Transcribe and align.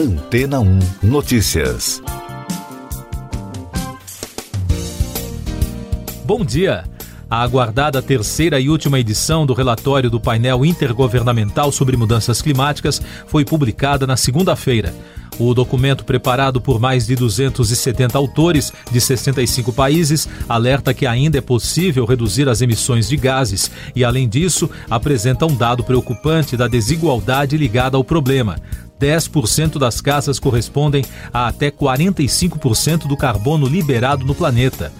Antena 0.00 0.60
1 0.60 0.78
Notícias. 1.02 2.02
Bom 6.24 6.42
dia. 6.42 6.84
A 7.28 7.42
aguardada 7.42 8.00
terceira 8.00 8.58
e 8.58 8.70
última 8.70 8.98
edição 8.98 9.44
do 9.44 9.52
relatório 9.52 10.08
do 10.08 10.18
painel 10.18 10.64
intergovernamental 10.64 11.70
sobre 11.70 11.98
mudanças 11.98 12.40
climáticas 12.40 13.02
foi 13.26 13.44
publicada 13.44 14.06
na 14.06 14.16
segunda-feira. 14.16 14.94
O 15.38 15.52
documento, 15.52 16.02
preparado 16.02 16.62
por 16.62 16.80
mais 16.80 17.06
de 17.06 17.14
270 17.14 18.16
autores 18.16 18.72
de 18.90 19.02
65 19.02 19.70
países, 19.70 20.26
alerta 20.48 20.94
que 20.94 21.06
ainda 21.06 21.36
é 21.36 21.42
possível 21.42 22.06
reduzir 22.06 22.48
as 22.48 22.62
emissões 22.62 23.06
de 23.06 23.18
gases 23.18 23.70
e, 23.94 24.02
além 24.02 24.26
disso, 24.26 24.70
apresenta 24.88 25.44
um 25.44 25.54
dado 25.54 25.84
preocupante 25.84 26.56
da 26.56 26.66
desigualdade 26.66 27.54
ligada 27.58 27.98
ao 27.98 28.04
problema. 28.04 28.56
10% 29.00 29.78
das 29.78 30.00
casas 30.00 30.38
correspondem 30.38 31.04
a 31.32 31.48
até 31.48 31.70
45% 31.70 33.06
do 33.06 33.16
carbono 33.16 33.66
liberado 33.66 34.26
no 34.26 34.34
planeta. 34.34 34.92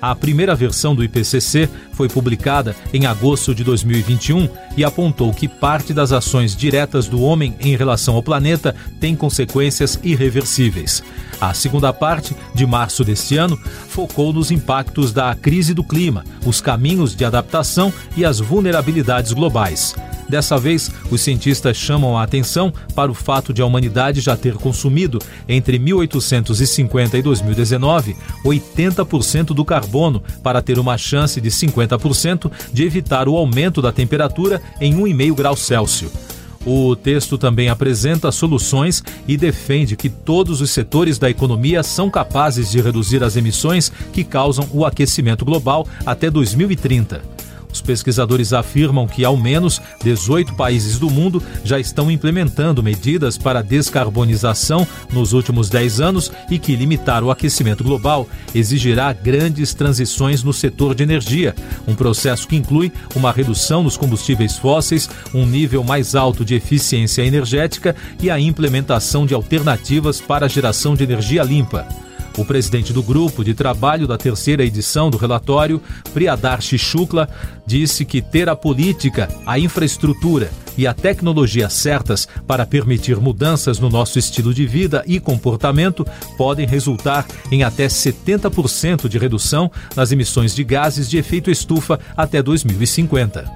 A 0.00 0.14
primeira 0.14 0.54
versão 0.54 0.94
do 0.94 1.02
IPCC 1.02 1.68
foi 1.92 2.08
publicada 2.08 2.76
em 2.92 3.06
agosto 3.06 3.52
de 3.52 3.64
2021 3.64 4.48
e 4.76 4.84
apontou 4.84 5.32
que 5.32 5.48
parte 5.48 5.92
das 5.92 6.12
ações 6.12 6.54
diretas 6.54 7.08
do 7.08 7.20
homem 7.20 7.56
em 7.58 7.76
relação 7.76 8.14
ao 8.14 8.22
planeta 8.22 8.76
tem 9.00 9.16
consequências 9.16 9.98
irreversíveis. 10.04 11.02
A 11.40 11.52
segunda 11.52 11.92
parte, 11.92 12.36
de 12.54 12.64
março 12.64 13.04
deste 13.04 13.36
ano, 13.36 13.56
focou 13.88 14.32
nos 14.32 14.52
impactos 14.52 15.12
da 15.12 15.34
crise 15.34 15.74
do 15.74 15.82
clima, 15.82 16.24
os 16.46 16.60
caminhos 16.60 17.14
de 17.16 17.24
adaptação 17.24 17.92
e 18.16 18.24
as 18.24 18.38
vulnerabilidades 18.38 19.32
globais. 19.32 19.96
Dessa 20.28 20.58
vez, 20.58 20.90
os 21.10 21.20
cientistas 21.22 21.76
chamam 21.76 22.18
a 22.18 22.22
atenção 22.22 22.72
para 22.94 23.10
o 23.10 23.14
fato 23.14 23.52
de 23.52 23.62
a 23.62 23.66
humanidade 23.66 24.20
já 24.20 24.36
ter 24.36 24.54
consumido, 24.54 25.18
entre 25.48 25.78
1850 25.78 27.16
e 27.16 27.22
2019, 27.22 28.14
80% 28.44 29.46
do 29.46 29.64
carbono 29.64 30.22
para 30.42 30.60
ter 30.60 30.78
uma 30.78 30.98
chance 30.98 31.40
de 31.40 31.50
50% 31.50 32.50
de 32.72 32.84
evitar 32.84 33.28
o 33.28 33.36
aumento 33.36 33.80
da 33.80 33.90
temperatura 33.90 34.60
em 34.80 34.94
1,5 34.94 35.34
grau 35.34 35.56
Celsius. 35.56 36.12
O 36.66 36.94
texto 36.94 37.38
também 37.38 37.70
apresenta 37.70 38.30
soluções 38.30 39.02
e 39.26 39.36
defende 39.36 39.96
que 39.96 40.10
todos 40.10 40.60
os 40.60 40.70
setores 40.70 41.18
da 41.18 41.30
economia 41.30 41.82
são 41.82 42.10
capazes 42.10 42.70
de 42.70 42.80
reduzir 42.80 43.22
as 43.22 43.36
emissões 43.36 43.90
que 44.12 44.24
causam 44.24 44.68
o 44.72 44.84
aquecimento 44.84 45.44
global 45.46 45.86
até 46.04 46.30
2030. 46.30 47.37
Os 47.78 47.82
pesquisadores 47.82 48.52
afirmam 48.52 49.06
que 49.06 49.24
ao 49.24 49.36
menos 49.36 49.80
18 50.02 50.54
países 50.54 50.98
do 50.98 51.08
mundo 51.08 51.40
já 51.62 51.78
estão 51.78 52.10
implementando 52.10 52.82
medidas 52.82 53.38
para 53.38 53.62
descarbonização 53.62 54.84
nos 55.12 55.32
últimos 55.32 55.70
10 55.70 56.00
anos 56.00 56.32
e 56.50 56.58
que 56.58 56.74
limitar 56.74 57.22
o 57.22 57.30
aquecimento 57.30 57.84
global 57.84 58.26
exigirá 58.52 59.12
grandes 59.12 59.74
transições 59.74 60.42
no 60.42 60.52
setor 60.52 60.92
de 60.92 61.04
energia, 61.04 61.54
um 61.86 61.94
processo 61.94 62.48
que 62.48 62.56
inclui 62.56 62.92
uma 63.14 63.30
redução 63.30 63.84
nos 63.84 63.96
combustíveis 63.96 64.58
fósseis, 64.58 65.08
um 65.32 65.46
nível 65.46 65.84
mais 65.84 66.16
alto 66.16 66.44
de 66.44 66.56
eficiência 66.56 67.22
energética 67.22 67.94
e 68.20 68.28
a 68.28 68.40
implementação 68.40 69.24
de 69.24 69.34
alternativas 69.34 70.20
para 70.20 70.46
a 70.46 70.48
geração 70.48 70.96
de 70.96 71.04
energia 71.04 71.44
limpa. 71.44 71.86
O 72.38 72.44
presidente 72.44 72.92
do 72.92 73.02
grupo 73.02 73.44
de 73.44 73.52
trabalho 73.52 74.06
da 74.06 74.16
terceira 74.16 74.64
edição 74.64 75.10
do 75.10 75.18
relatório, 75.18 75.82
Priyadarshi 76.14 76.78
Shukla, 76.78 77.28
disse 77.66 78.04
que 78.04 78.22
ter 78.22 78.48
a 78.48 78.54
política, 78.54 79.28
a 79.44 79.58
infraestrutura 79.58 80.48
e 80.76 80.86
a 80.86 80.94
tecnologia 80.94 81.68
certas 81.68 82.28
para 82.46 82.64
permitir 82.64 83.16
mudanças 83.16 83.80
no 83.80 83.90
nosso 83.90 84.20
estilo 84.20 84.54
de 84.54 84.64
vida 84.66 85.02
e 85.04 85.18
comportamento 85.18 86.06
podem 86.36 86.64
resultar 86.64 87.26
em 87.50 87.64
até 87.64 87.88
70% 87.88 89.08
de 89.08 89.18
redução 89.18 89.68
nas 89.96 90.12
emissões 90.12 90.54
de 90.54 90.62
gases 90.62 91.10
de 91.10 91.18
efeito 91.18 91.50
estufa 91.50 91.98
até 92.16 92.40
2050. 92.40 93.50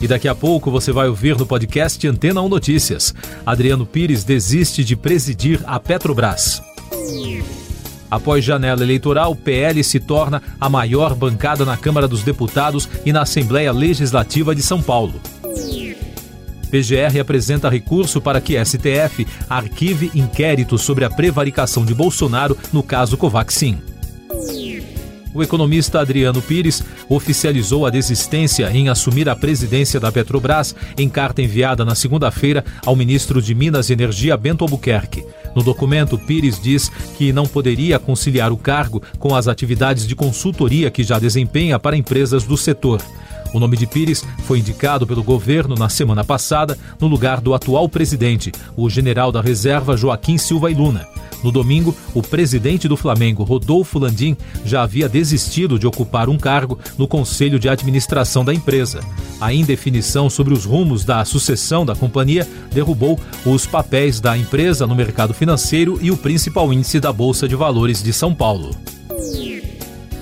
E 0.00 0.08
daqui 0.08 0.26
a 0.26 0.34
pouco 0.34 0.72
você 0.72 0.90
vai 0.90 1.08
ouvir 1.08 1.36
no 1.38 1.46
podcast 1.46 2.04
Antena 2.08 2.42
1 2.42 2.48
Notícias. 2.48 3.14
Adriano 3.46 3.86
Pires 3.86 4.24
desiste 4.24 4.82
de 4.82 4.96
presidir 4.96 5.60
a 5.66 5.78
Petrobras. 5.78 6.67
Após 8.10 8.44
janela 8.44 8.82
eleitoral, 8.82 9.34
PL 9.36 9.82
se 9.84 10.00
torna 10.00 10.42
a 10.58 10.68
maior 10.68 11.14
bancada 11.14 11.64
na 11.64 11.76
Câmara 11.76 12.08
dos 12.08 12.22
Deputados 12.22 12.88
e 13.04 13.12
na 13.12 13.22
Assembleia 13.22 13.70
Legislativa 13.70 14.54
de 14.54 14.62
São 14.62 14.80
Paulo. 14.80 15.20
PGR 16.70 17.18
apresenta 17.20 17.68
recurso 17.68 18.20
para 18.20 18.40
que 18.40 18.62
STF 18.62 19.26
arquive 19.48 20.10
inquérito 20.14 20.78
sobre 20.78 21.04
a 21.04 21.10
prevaricação 21.10 21.84
de 21.84 21.94
Bolsonaro 21.94 22.56
no 22.72 22.82
caso 22.82 23.16
Covaxin. 23.16 23.78
O 25.38 25.42
economista 25.44 26.00
Adriano 26.00 26.42
Pires 26.42 26.82
oficializou 27.08 27.86
a 27.86 27.90
desistência 27.90 28.68
em 28.72 28.88
assumir 28.88 29.28
a 29.28 29.36
presidência 29.36 30.00
da 30.00 30.10
Petrobras 30.10 30.74
em 30.96 31.08
carta 31.08 31.40
enviada 31.40 31.84
na 31.84 31.94
segunda-feira 31.94 32.64
ao 32.84 32.96
ministro 32.96 33.40
de 33.40 33.54
Minas 33.54 33.88
e 33.88 33.92
Energia 33.92 34.36
Bento 34.36 34.64
Albuquerque. 34.64 35.24
No 35.54 35.62
documento, 35.62 36.18
Pires 36.18 36.60
diz 36.60 36.90
que 37.16 37.32
não 37.32 37.46
poderia 37.46 38.00
conciliar 38.00 38.50
o 38.50 38.56
cargo 38.56 39.00
com 39.16 39.32
as 39.32 39.46
atividades 39.46 40.08
de 40.08 40.16
consultoria 40.16 40.90
que 40.90 41.04
já 41.04 41.20
desempenha 41.20 41.78
para 41.78 41.96
empresas 41.96 42.42
do 42.42 42.56
setor. 42.56 43.00
O 43.54 43.60
nome 43.60 43.76
de 43.76 43.86
Pires 43.86 44.24
foi 44.42 44.58
indicado 44.58 45.06
pelo 45.06 45.22
governo 45.22 45.76
na 45.76 45.88
semana 45.88 46.24
passada 46.24 46.76
no 47.00 47.06
lugar 47.06 47.40
do 47.40 47.54
atual 47.54 47.88
presidente, 47.88 48.50
o 48.76 48.90
general 48.90 49.30
da 49.30 49.40
reserva 49.40 49.96
Joaquim 49.96 50.36
Silva 50.36 50.68
e 50.68 50.74
Luna. 50.74 51.06
No 51.42 51.52
domingo, 51.52 51.94
o 52.14 52.22
presidente 52.22 52.88
do 52.88 52.96
Flamengo, 52.96 53.44
Rodolfo 53.44 53.98
Landim, 53.98 54.36
já 54.64 54.82
havia 54.82 55.08
desistido 55.08 55.78
de 55.78 55.86
ocupar 55.86 56.28
um 56.28 56.36
cargo 56.36 56.78
no 56.96 57.06
conselho 57.06 57.58
de 57.58 57.68
administração 57.68 58.44
da 58.44 58.52
empresa. 58.52 59.00
A 59.40 59.52
indefinição 59.52 60.28
sobre 60.28 60.52
os 60.52 60.64
rumos 60.64 61.04
da 61.04 61.24
sucessão 61.24 61.86
da 61.86 61.94
companhia 61.94 62.46
derrubou 62.72 63.18
os 63.46 63.66
papéis 63.66 64.20
da 64.20 64.36
empresa 64.36 64.86
no 64.86 64.96
mercado 64.96 65.32
financeiro 65.32 65.98
e 66.02 66.10
o 66.10 66.16
principal 66.16 66.72
índice 66.72 66.98
da 66.98 67.12
Bolsa 67.12 67.48
de 67.48 67.54
Valores 67.54 68.02
de 68.02 68.12
São 68.12 68.34
Paulo. 68.34 68.70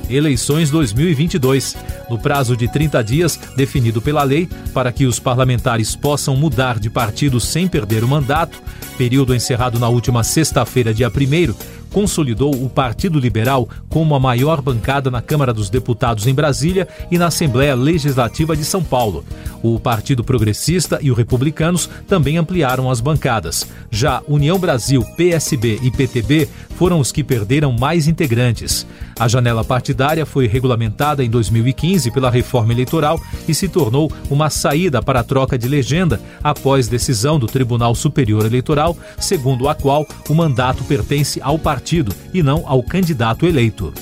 Eleições 0.08 0.70
2022. 0.70 1.76
No 2.08 2.18
prazo 2.18 2.56
de 2.56 2.68
30 2.68 3.02
dias, 3.02 3.38
definido 3.56 4.00
pela 4.00 4.22
lei, 4.22 4.48
para 4.72 4.92
que 4.92 5.06
os 5.06 5.18
parlamentares 5.18 5.96
possam 5.96 6.36
mudar 6.36 6.78
de 6.78 6.88
partido 6.88 7.40
sem 7.40 7.66
perder 7.66 8.04
o 8.04 8.08
mandato, 8.08 8.62
período 8.96 9.34
encerrado 9.34 9.78
na 9.78 9.88
última 9.88 10.22
sexta-feira, 10.22 10.94
dia 10.94 11.08
1, 11.08 11.54
consolidou 11.96 12.54
o 12.54 12.68
Partido 12.68 13.18
Liberal 13.18 13.66
como 13.88 14.14
a 14.14 14.20
maior 14.20 14.60
bancada 14.60 15.10
na 15.10 15.22
Câmara 15.22 15.50
dos 15.50 15.70
Deputados 15.70 16.26
em 16.26 16.34
Brasília 16.34 16.86
e 17.10 17.16
na 17.16 17.28
Assembleia 17.28 17.74
Legislativa 17.74 18.54
de 18.54 18.66
São 18.66 18.84
Paulo. 18.84 19.24
O 19.62 19.80
Partido 19.80 20.22
Progressista 20.22 20.98
e 21.00 21.10
os 21.10 21.16
Republicanos 21.16 21.88
também 22.06 22.36
ampliaram 22.36 22.90
as 22.90 23.00
bancadas. 23.00 23.66
Já 23.90 24.22
União 24.28 24.58
Brasil, 24.58 25.02
PSB 25.16 25.78
e 25.82 25.90
PTB 25.90 26.46
foram 26.76 27.00
os 27.00 27.10
que 27.10 27.24
perderam 27.24 27.72
mais 27.72 28.06
integrantes. 28.06 28.86
A 29.18 29.26
janela 29.26 29.64
partidária 29.64 30.26
foi 30.26 30.46
regulamentada 30.46 31.24
em 31.24 31.30
2015 31.30 32.10
pela 32.10 32.30
reforma 32.30 32.74
eleitoral 32.74 33.18
e 33.48 33.54
se 33.54 33.66
tornou 33.66 34.12
uma 34.28 34.50
saída 34.50 35.00
para 35.00 35.20
a 35.20 35.24
troca 35.24 35.56
de 35.56 35.66
legenda 35.66 36.20
após 36.44 36.88
decisão 36.88 37.38
do 37.38 37.46
Tribunal 37.46 37.94
Superior 37.94 38.44
Eleitoral, 38.44 38.94
segundo 39.18 39.70
a 39.70 39.74
qual 39.74 40.06
o 40.28 40.34
mandato 40.34 40.84
pertence 40.84 41.40
ao 41.40 41.58
partido 41.58 41.85
e 42.34 42.42
não 42.42 42.64
ao 42.66 42.82
candidato 42.82 43.46
eleito. 43.46 43.92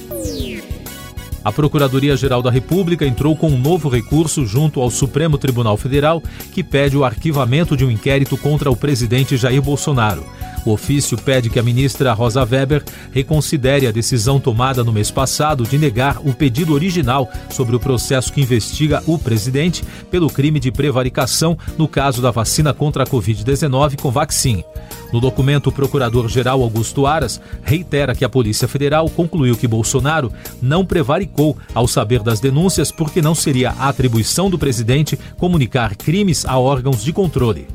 A 1.44 1.52
Procuradoria-Geral 1.52 2.40
da 2.40 2.50
República 2.50 3.04
entrou 3.04 3.36
com 3.36 3.48
um 3.48 3.58
novo 3.58 3.90
recurso 3.90 4.46
junto 4.46 4.80
ao 4.80 4.90
Supremo 4.90 5.36
Tribunal 5.36 5.76
Federal 5.76 6.22
que 6.52 6.64
pede 6.64 6.96
o 6.96 7.04
arquivamento 7.04 7.76
de 7.76 7.84
um 7.84 7.90
inquérito 7.90 8.38
contra 8.38 8.70
o 8.70 8.76
presidente 8.76 9.36
Jair 9.36 9.60
Bolsonaro. 9.60 10.24
O 10.64 10.72
ofício 10.72 11.18
pede 11.18 11.50
que 11.50 11.58
a 11.58 11.62
ministra 11.62 12.12
Rosa 12.12 12.42
Weber 12.42 12.82
reconsidere 13.12 13.86
a 13.86 13.92
decisão 13.92 14.40
tomada 14.40 14.82
no 14.82 14.92
mês 14.92 15.10
passado 15.10 15.64
de 15.64 15.76
negar 15.76 16.18
o 16.26 16.32
pedido 16.32 16.72
original 16.72 17.30
sobre 17.50 17.76
o 17.76 17.80
processo 17.80 18.32
que 18.32 18.40
investiga 18.40 19.02
o 19.06 19.18
presidente 19.18 19.84
pelo 20.10 20.30
crime 20.30 20.58
de 20.58 20.72
prevaricação 20.72 21.58
no 21.76 21.86
caso 21.86 22.22
da 22.22 22.30
vacina 22.30 22.72
contra 22.72 23.02
a 23.02 23.06
Covid-19 23.06 24.00
com 24.00 24.10
Vaccin. 24.10 24.64
No 25.12 25.20
documento, 25.20 25.68
o 25.68 25.72
procurador-geral 25.72 26.62
Augusto 26.62 27.06
Aras 27.06 27.40
reitera 27.62 28.14
que 28.14 28.24
a 28.24 28.28
Polícia 28.28 28.66
Federal 28.66 29.08
concluiu 29.08 29.56
que 29.56 29.68
Bolsonaro 29.68 30.32
não 30.60 30.84
prevaricou 30.84 31.56
ao 31.74 31.86
saber 31.86 32.20
das 32.20 32.40
denúncias 32.40 32.90
porque 32.90 33.20
não 33.22 33.34
seria 33.34 33.70
atribuição 33.70 34.50
do 34.50 34.58
presidente 34.58 35.18
comunicar 35.38 35.94
crimes 35.94 36.44
a 36.46 36.58
órgãos 36.58 37.04
de 37.04 37.12
controle. 37.12 37.68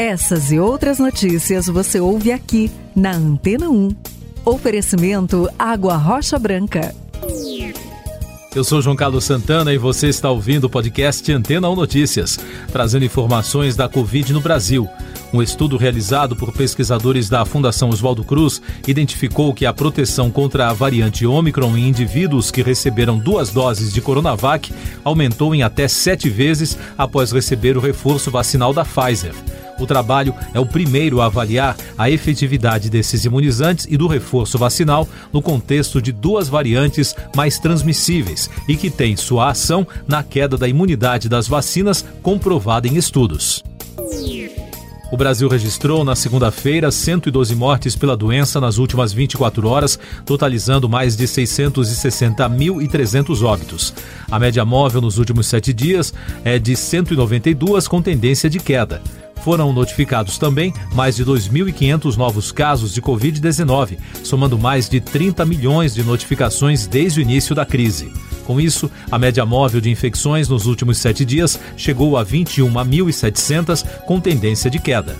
Essas 0.00 0.50
e 0.50 0.58
outras 0.58 0.98
notícias 0.98 1.66
você 1.66 2.00
ouve 2.00 2.32
aqui 2.32 2.72
na 2.96 3.12
Antena 3.12 3.68
1. 3.68 3.90
Oferecimento 4.46 5.46
Água 5.58 5.94
Rocha 5.94 6.38
Branca. 6.38 6.94
Eu 8.56 8.64
sou 8.64 8.80
João 8.80 8.96
Carlos 8.96 9.24
Santana 9.24 9.74
e 9.74 9.76
você 9.76 10.08
está 10.08 10.30
ouvindo 10.30 10.64
o 10.64 10.70
podcast 10.70 11.30
Antena 11.30 11.68
1 11.68 11.76
Notícias, 11.76 12.40
trazendo 12.72 13.04
informações 13.04 13.76
da 13.76 13.90
Covid 13.90 14.32
no 14.32 14.40
Brasil. 14.40 14.88
Um 15.34 15.42
estudo 15.42 15.76
realizado 15.76 16.34
por 16.34 16.50
pesquisadores 16.50 17.28
da 17.28 17.44
Fundação 17.44 17.90
Oswaldo 17.90 18.24
Cruz 18.24 18.62
identificou 18.88 19.52
que 19.52 19.66
a 19.66 19.72
proteção 19.74 20.30
contra 20.30 20.70
a 20.70 20.72
variante 20.72 21.26
Omicron 21.26 21.76
em 21.76 21.86
indivíduos 21.86 22.50
que 22.50 22.62
receberam 22.62 23.18
duas 23.18 23.50
doses 23.50 23.92
de 23.92 24.00
Coronavac 24.00 24.72
aumentou 25.04 25.54
em 25.54 25.62
até 25.62 25.86
sete 25.86 26.30
vezes 26.30 26.78
após 26.96 27.32
receber 27.32 27.76
o 27.76 27.80
reforço 27.80 28.30
vacinal 28.30 28.72
da 28.72 28.82
Pfizer. 28.82 29.34
O 29.80 29.86
trabalho 29.86 30.34
é 30.52 30.60
o 30.60 30.66
primeiro 30.66 31.20
a 31.20 31.26
avaliar 31.26 31.76
a 31.96 32.10
efetividade 32.10 32.90
desses 32.90 33.24
imunizantes 33.24 33.86
e 33.88 33.96
do 33.96 34.06
reforço 34.06 34.58
vacinal 34.58 35.08
no 35.32 35.40
contexto 35.40 36.02
de 36.02 36.12
duas 36.12 36.48
variantes 36.48 37.16
mais 37.34 37.58
transmissíveis 37.58 38.50
e 38.68 38.76
que 38.76 38.90
tem 38.90 39.16
sua 39.16 39.50
ação 39.50 39.86
na 40.06 40.22
queda 40.22 40.58
da 40.58 40.68
imunidade 40.68 41.28
das 41.28 41.48
vacinas 41.48 42.04
comprovada 42.22 42.86
em 42.86 42.96
estudos. 42.96 43.64
O 45.10 45.16
Brasil 45.16 45.48
registrou 45.48 46.04
na 46.04 46.14
segunda-feira 46.14 46.90
112 46.90 47.54
mortes 47.56 47.96
pela 47.96 48.14
doença 48.16 48.60
nas 48.60 48.78
últimas 48.78 49.12
24 49.12 49.66
horas, 49.66 49.98
totalizando 50.24 50.88
mais 50.88 51.16
de 51.16 51.24
660.300 51.24 53.42
óbitos. 53.42 53.92
A 54.30 54.38
média 54.38 54.64
móvel 54.64 55.00
nos 55.00 55.18
últimos 55.18 55.48
sete 55.48 55.72
dias 55.72 56.14
é 56.44 56.60
de 56.60 56.76
192, 56.76 57.88
com 57.88 58.00
tendência 58.00 58.48
de 58.48 58.60
queda. 58.60 59.02
Foram 59.44 59.72
notificados 59.72 60.38
também 60.38 60.72
mais 60.94 61.16
de 61.16 61.24
2.500 61.24 62.16
novos 62.16 62.52
casos 62.52 62.92
de 62.92 63.00
Covid-19, 63.00 63.98
somando 64.22 64.58
mais 64.58 64.88
de 64.88 65.00
30 65.00 65.44
milhões 65.44 65.94
de 65.94 66.02
notificações 66.02 66.86
desde 66.86 67.20
o 67.20 67.22
início 67.22 67.54
da 67.54 67.64
crise. 67.64 68.12
Com 68.46 68.60
isso, 68.60 68.90
a 69.10 69.18
média 69.18 69.46
móvel 69.46 69.80
de 69.80 69.90
infecções 69.90 70.48
nos 70.48 70.66
últimos 70.66 70.98
sete 70.98 71.24
dias 71.24 71.58
chegou 71.76 72.16
a 72.16 72.24
21.700, 72.24 73.86
com 74.06 74.20
tendência 74.20 74.70
de 74.70 74.78
queda 74.78 75.16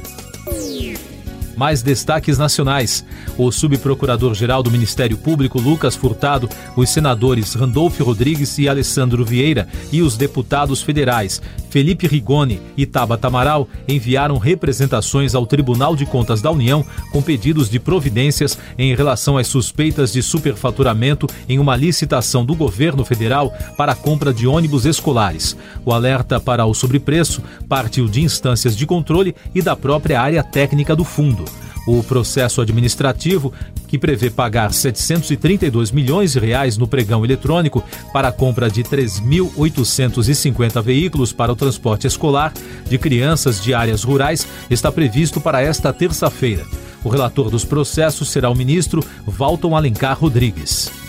mais 1.60 1.82
destaques 1.82 2.38
nacionais. 2.38 3.04
O 3.36 3.52
subprocurador-geral 3.52 4.62
do 4.62 4.70
Ministério 4.70 5.18
Público, 5.18 5.60
Lucas 5.60 5.94
Furtado, 5.94 6.48
os 6.74 6.88
senadores 6.88 7.52
Randolfo 7.52 8.02
Rodrigues 8.02 8.56
e 8.56 8.66
Alessandro 8.66 9.26
Vieira 9.26 9.68
e 9.92 10.00
os 10.00 10.16
deputados 10.16 10.80
federais 10.80 11.42
Felipe 11.70 12.06
Rigoni 12.06 12.60
e 12.76 12.84
Tabata 12.84 13.28
Amaral 13.28 13.68
enviaram 13.88 14.36
representações 14.38 15.34
ao 15.34 15.46
Tribunal 15.46 15.94
de 15.94 16.04
Contas 16.04 16.42
da 16.42 16.50
União 16.50 16.84
com 17.12 17.22
pedidos 17.22 17.70
de 17.70 17.78
providências 17.78 18.58
em 18.76 18.94
relação 18.94 19.38
às 19.38 19.46
suspeitas 19.46 20.12
de 20.12 20.22
superfaturamento 20.22 21.28
em 21.48 21.58
uma 21.58 21.76
licitação 21.76 22.44
do 22.44 22.54
governo 22.54 23.04
federal 23.04 23.54
para 23.76 23.92
a 23.92 23.94
compra 23.96 24.34
de 24.34 24.46
ônibus 24.46 24.84
escolares. 24.84 25.56
O 25.84 25.92
alerta 25.92 26.40
para 26.40 26.66
o 26.66 26.74
sobrepreço 26.74 27.40
partiu 27.68 28.08
de 28.08 28.20
instâncias 28.20 28.76
de 28.76 28.84
controle 28.84 29.34
e 29.54 29.62
da 29.62 29.76
própria 29.76 30.20
área 30.20 30.42
técnica 30.42 30.96
do 30.96 31.04
fundo. 31.04 31.44
O 31.92 32.04
processo 32.04 32.60
administrativo, 32.60 33.52
que 33.88 33.98
prevê 33.98 34.30
pagar 34.30 34.72
732 34.72 35.90
milhões 35.90 36.34
de 36.34 36.38
reais 36.38 36.78
no 36.78 36.86
pregão 36.86 37.24
eletrônico 37.24 37.82
para 38.12 38.28
a 38.28 38.32
compra 38.32 38.70
de 38.70 38.84
3.850 38.84 40.80
veículos 40.80 41.32
para 41.32 41.50
o 41.50 41.56
transporte 41.56 42.06
escolar 42.06 42.54
de 42.88 42.96
crianças 42.96 43.60
de 43.60 43.74
áreas 43.74 44.04
rurais, 44.04 44.46
está 44.70 44.92
previsto 44.92 45.40
para 45.40 45.62
esta 45.62 45.92
terça-feira. 45.92 46.64
O 47.02 47.08
relator 47.08 47.50
dos 47.50 47.64
processos 47.64 48.28
será 48.30 48.48
o 48.48 48.54
ministro 48.54 49.04
Walton 49.26 49.76
Alencar 49.76 50.16
Rodrigues. 50.16 50.99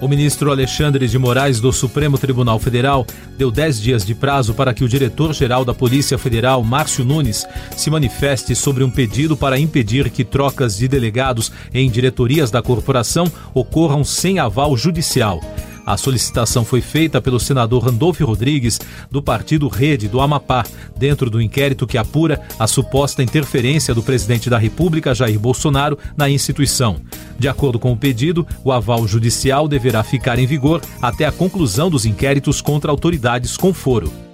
O 0.00 0.08
ministro 0.08 0.50
Alexandre 0.50 1.06
de 1.06 1.18
Moraes 1.18 1.60
do 1.60 1.70
Supremo 1.70 2.16
Tribunal 2.16 2.58
Federal 2.58 3.06
deu 3.36 3.50
10 3.50 3.82
dias 3.82 4.04
de 4.04 4.14
prazo 4.14 4.54
para 4.54 4.72
que 4.72 4.82
o 4.82 4.88
diretor-geral 4.88 5.62
da 5.62 5.74
Polícia 5.74 6.16
Federal, 6.16 6.64
Márcio 6.64 7.04
Nunes, 7.04 7.46
se 7.76 7.90
manifeste 7.90 8.54
sobre 8.54 8.82
um 8.82 8.90
pedido 8.90 9.36
para 9.36 9.58
impedir 9.58 10.08
que 10.08 10.24
trocas 10.24 10.78
de 10.78 10.88
delegados 10.88 11.52
em 11.74 11.90
diretorias 11.90 12.50
da 12.50 12.62
corporação 12.62 13.30
ocorram 13.52 14.02
sem 14.02 14.38
aval 14.38 14.74
judicial. 14.74 15.38
A 15.84 15.96
solicitação 15.96 16.64
foi 16.64 16.80
feita 16.80 17.20
pelo 17.20 17.40
senador 17.40 17.84
Randolfo 17.84 18.24
Rodrigues, 18.24 18.80
do 19.10 19.22
partido 19.22 19.68
Rede 19.68 20.08
do 20.08 20.20
Amapá, 20.20 20.64
dentro 20.96 21.30
do 21.30 21.40
inquérito 21.40 21.86
que 21.86 21.98
apura 21.98 22.40
a 22.58 22.66
suposta 22.66 23.22
interferência 23.22 23.94
do 23.94 24.02
presidente 24.02 24.48
da 24.48 24.58
República, 24.58 25.14
Jair 25.14 25.38
Bolsonaro, 25.38 25.98
na 26.16 26.28
instituição. 26.28 27.00
De 27.38 27.48
acordo 27.48 27.78
com 27.78 27.92
o 27.92 27.96
pedido, 27.96 28.46
o 28.64 28.70
aval 28.70 29.06
judicial 29.06 29.66
deverá 29.66 30.02
ficar 30.02 30.38
em 30.38 30.46
vigor 30.46 30.80
até 31.00 31.24
a 31.24 31.32
conclusão 31.32 31.90
dos 31.90 32.04
inquéritos 32.04 32.60
contra 32.60 32.90
autoridades 32.90 33.56
com 33.56 33.72
foro. 33.72 34.29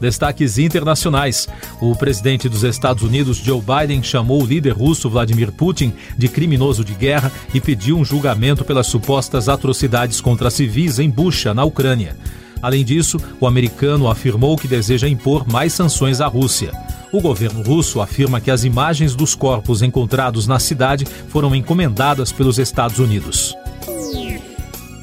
Destaques 0.00 0.58
internacionais. 0.58 1.48
O 1.80 1.94
presidente 1.94 2.48
dos 2.48 2.62
Estados 2.62 3.02
Unidos, 3.02 3.38
Joe 3.38 3.60
Biden, 3.60 4.02
chamou 4.02 4.42
o 4.42 4.46
líder 4.46 4.72
russo 4.72 5.08
Vladimir 5.08 5.52
Putin 5.52 5.92
de 6.16 6.28
criminoso 6.28 6.84
de 6.84 6.94
guerra 6.94 7.30
e 7.52 7.60
pediu 7.60 7.96
um 7.98 8.04
julgamento 8.04 8.64
pelas 8.64 8.86
supostas 8.86 9.48
atrocidades 9.48 10.20
contra 10.20 10.50
civis 10.50 10.98
em 10.98 11.08
Bucha, 11.08 11.54
na 11.54 11.64
Ucrânia. 11.64 12.16
Além 12.60 12.84
disso, 12.84 13.18
o 13.38 13.46
americano 13.46 14.08
afirmou 14.08 14.56
que 14.56 14.66
deseja 14.66 15.08
impor 15.08 15.46
mais 15.46 15.72
sanções 15.72 16.20
à 16.20 16.26
Rússia. 16.26 16.72
O 17.12 17.20
governo 17.20 17.62
russo 17.62 18.00
afirma 18.00 18.40
que 18.40 18.50
as 18.50 18.64
imagens 18.64 19.14
dos 19.14 19.34
corpos 19.34 19.82
encontrados 19.82 20.46
na 20.46 20.58
cidade 20.58 21.06
foram 21.28 21.54
encomendadas 21.54 22.32
pelos 22.32 22.58
Estados 22.58 22.98
Unidos. 22.98 23.54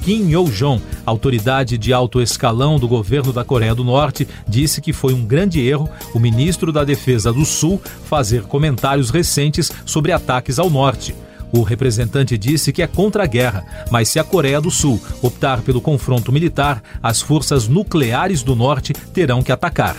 Kim 0.02 0.30
Yo-jong, 0.30 0.82
autoridade 1.06 1.78
de 1.78 1.94
alto 1.94 2.22
escalão 2.22 2.80
do 2.80 2.88
governo 2.88 3.32
da 3.32 3.44
Coreia 3.44 3.76
do 3.76 3.84
Norte, 3.84 4.28
disse 4.48 4.82
que 4.82 4.92
foi 4.92 5.14
um 5.14 5.24
grande 5.24 5.62
erro 5.62 5.88
o 6.14 6.20
ministro 6.20 6.72
da 6.72 6.84
Defesa 6.84 7.32
do 7.32 7.46
Sul 7.46 7.80
fazer 8.06 8.42
comentários 8.44 9.12
recentes 9.12 9.72
sobre 9.86 10.12
ataques 10.12 10.58
ao 10.58 10.70
norte. 10.70 11.14
O 11.52 11.62
representante 11.62 12.38
disse 12.38 12.72
que 12.74 12.82
é 12.82 12.88
contra 12.88 13.24
a 13.24 13.28
guerra, 13.28 13.64
mas 13.92 14.10
se 14.10 14.18
a 14.18 14.24
Coreia 14.24 14.60
do 14.60 14.72
Sul 14.72 15.00
optar 15.22 15.62
pelo 15.62 15.82
confronto 15.82 16.32
militar, 16.32 16.82
as 17.04 17.22
forças 17.22 17.68
nucleares 17.68 18.42
do 18.42 18.56
norte 18.56 18.94
terão 19.14 19.44
que 19.44 19.52
atacar. 19.52 19.98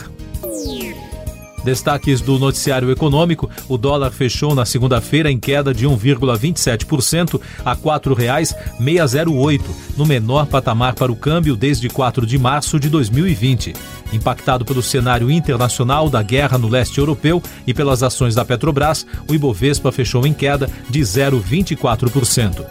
Destaques 1.64 2.20
do 2.20 2.38
noticiário 2.38 2.90
econômico: 2.90 3.48
o 3.68 3.78
dólar 3.78 4.10
fechou 4.10 4.54
na 4.54 4.64
segunda-feira 4.64 5.30
em 5.30 5.38
queda 5.38 5.72
de 5.72 5.86
1,27% 5.86 7.40
a 7.64 7.72
R$ 7.72 7.80
4,608, 7.82 9.62
no 9.96 10.04
menor 10.04 10.46
patamar 10.46 10.94
para 10.94 11.12
o 11.12 11.16
câmbio 11.16 11.56
desde 11.56 11.88
4 11.88 12.26
de 12.26 12.38
março 12.38 12.80
de 12.80 12.88
2020. 12.88 13.72
Impactado 14.12 14.64
pelo 14.64 14.82
cenário 14.82 15.30
internacional 15.30 16.10
da 16.10 16.22
guerra 16.22 16.58
no 16.58 16.68
leste 16.68 16.98
europeu 16.98 17.42
e 17.66 17.72
pelas 17.72 18.02
ações 18.02 18.34
da 18.34 18.44
Petrobras, 18.44 19.06
o 19.28 19.34
Ibovespa 19.34 19.90
fechou 19.90 20.26
em 20.26 20.34
queda 20.34 20.69
de 20.90 21.00
0,24%. 21.00 22.64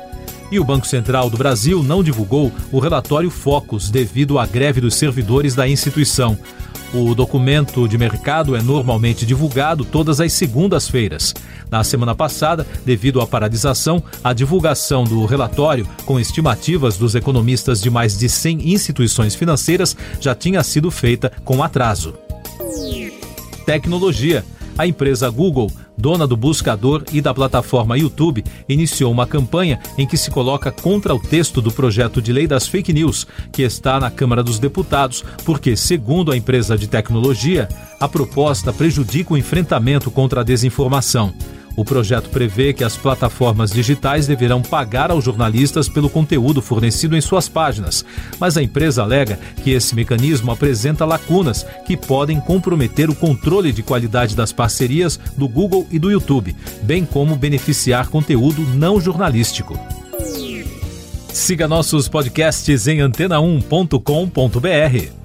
E 0.52 0.60
o 0.60 0.64
Banco 0.66 0.86
Central 0.86 1.30
do 1.30 1.38
Brasil 1.38 1.82
não 1.82 2.04
divulgou 2.04 2.52
o 2.72 2.80
relatório 2.80 3.30
Focus 3.30 3.90
devido 3.90 4.38
à 4.38 4.46
greve 4.46 4.82
dos 4.82 4.96
servidores 4.96 5.56
da 5.56 5.66
instituição. 5.68 6.38
O 6.94 7.16
documento 7.16 7.88
de 7.88 7.98
mercado 7.98 8.54
é 8.54 8.62
normalmente 8.62 9.26
divulgado 9.26 9.86
todas 9.86 10.20
as 10.20 10.34
segundas-feiras. 10.34 11.34
Na 11.70 11.86
semana 11.86 12.14
passada, 12.14 12.68
devido 12.86 13.22
à 13.22 13.28
paralisação, 13.28 14.04
a 14.22 14.34
divulgação 14.34 15.06
do 15.06 15.26
relatório, 15.26 15.88
com 16.06 16.20
estimativas 16.20 16.98
dos 16.98 17.16
economistas 17.16 17.82
de 17.82 17.90
mais 17.90 18.18
de 18.18 18.28
100 18.28 18.74
instituições 18.74 19.36
financeiras, 19.36 19.96
já 20.20 20.36
tinha 20.36 20.62
sido 20.64 20.92
feita 20.92 21.32
com 21.46 21.64
atraso. 21.64 22.14
Tecnologia. 23.66 24.44
A 24.78 24.86
empresa 24.86 25.30
Google 25.30 25.72
dona 25.98 26.26
do 26.26 26.36
buscador 26.36 27.04
e 27.12 27.22
da 27.22 27.34
plataforma 27.34 27.98
YouTube, 27.98 28.44
iniciou 28.68 29.12
uma 29.12 29.28
campanha 29.28 29.80
em 29.98 30.08
que 30.08 30.18
se 30.18 30.32
coloca 30.32 30.72
contra 30.72 31.14
o 31.14 31.20
texto 31.20 31.62
do 31.62 31.72
projeto 31.72 32.22
de 32.22 32.34
lei 32.34 32.48
das 32.48 32.68
fake 32.68 32.94
news, 32.94 33.28
que 33.52 33.62
está 33.62 34.00
na 34.00 34.10
Câmara 34.10 34.44
dos 34.44 34.60
Deputados, 34.60 35.24
porque, 35.46 35.76
segundo 35.76 36.32
a 36.32 36.38
empresa 36.38 36.78
de 36.78 36.88
tecnologia, 36.88 37.68
a 38.00 38.08
proposta 38.08 38.74
prejudica 38.74 39.34
o 39.34 39.38
enfrentamento 39.38 40.10
contra 40.10 40.42
a 40.42 40.44
desinformação. 40.44 41.34
O 41.76 41.86
projeto 41.86 42.30
prevê 42.30 42.74
que 42.74 42.84
as 42.84 42.98
plataformas 42.98 43.72
digitais 43.72 44.28
deverão 44.28 44.62
pagar 44.62 45.12
aos 45.12 45.24
jornalistas 45.24 45.88
pelo 45.88 46.10
conteúdo 46.10 46.62
fornecido 46.62 47.16
em 47.16 47.22
suas 47.22 47.48
páginas, 47.48 48.06
mas 48.40 48.58
a 48.58 48.64
empresa 48.64 49.04
alega 49.04 49.40
que 49.64 49.72
esse 49.72 49.96
mecanismo 49.96 50.52
apresenta 50.52 51.06
lacunas 51.06 51.66
que 51.86 51.96
podem 51.96 52.40
comprometer 52.40 53.10
o 53.10 53.16
controle 53.16 53.72
de 53.72 53.82
qualidade 53.82 54.36
das 54.36 54.52
parcerias 54.52 55.20
do 55.38 55.48
Google 55.48 55.88
e 55.90 55.98
do 55.98 56.12
YouTube, 56.12 56.56
bem 56.84 57.06
como 57.06 57.36
beneficiar 57.36 58.10
conteúdo 58.10 58.62
não 58.62 59.00
jornalístico. 59.00 59.80
Siga 61.34 61.68
nossos 61.68 62.10
podcasts 62.10 62.88
em 62.88 63.00
antena1.com.br. 63.00 65.22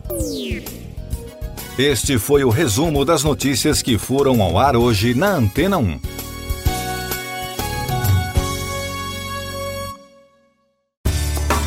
Este 1.79 2.19
foi 2.19 2.43
o 2.43 2.49
resumo 2.49 3.05
das 3.05 3.23
notícias 3.23 3.83
que 3.83 3.99
foram 3.99 4.41
ao 4.41 4.59
ar 4.59 4.77
hoje 4.77 5.15
na 5.15 5.35
Antena 5.35 5.77
1. 5.77 6.16